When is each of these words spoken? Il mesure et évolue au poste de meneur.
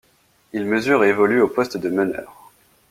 Il 0.51 0.65
mesure 0.65 1.03
et 1.03 1.09
évolue 1.09 1.43
au 1.43 1.47
poste 1.47 1.77
de 1.77 1.87
meneur. 1.87 2.33